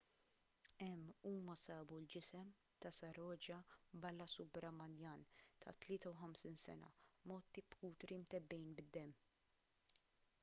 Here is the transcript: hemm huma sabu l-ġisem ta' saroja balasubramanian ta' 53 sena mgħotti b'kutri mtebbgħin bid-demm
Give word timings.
hemm 0.81 1.09
huma 1.31 1.55
sabu 1.63 1.95
l-ġisem 2.03 2.47
ta' 2.79 2.91
saroja 2.99 3.59
balasubramanian 4.05 5.25
ta' 5.65 5.73
53 5.87 6.57
sena 6.63 6.89
mgħotti 6.95 7.65
b'kutri 7.75 8.17
mtebbgħin 8.23 8.65
bid-demm 8.81 10.01